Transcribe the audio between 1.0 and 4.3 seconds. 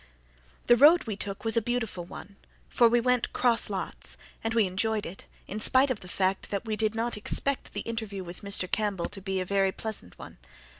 we took was a beautiful one, for we went "cross lots,"